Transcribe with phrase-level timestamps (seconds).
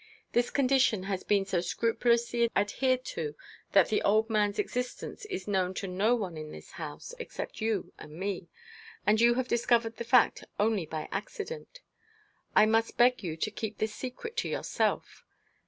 [0.31, 3.35] This condition has been so scrupulously adhered to
[3.73, 7.93] that the old man's existence is known to no one in this house except you
[7.99, 8.49] and me;
[9.05, 11.81] and you have discovered the fact only by accident.
[12.55, 15.23] I must beg you to keep this secret to yourself.